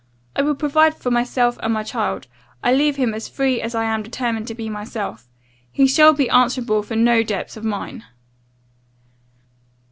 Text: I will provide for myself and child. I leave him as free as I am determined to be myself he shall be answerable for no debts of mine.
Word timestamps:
I 0.35 0.41
will 0.41 0.55
provide 0.55 0.95
for 0.95 1.11
myself 1.11 1.59
and 1.61 1.85
child. 1.85 2.25
I 2.63 2.73
leave 2.73 2.95
him 2.95 3.13
as 3.13 3.27
free 3.29 3.61
as 3.61 3.75
I 3.75 3.83
am 3.83 4.01
determined 4.01 4.47
to 4.47 4.55
be 4.55 4.67
myself 4.67 5.27
he 5.71 5.85
shall 5.85 6.13
be 6.13 6.27
answerable 6.27 6.81
for 6.81 6.95
no 6.95 7.21
debts 7.21 7.55
of 7.55 7.63
mine. 7.63 8.05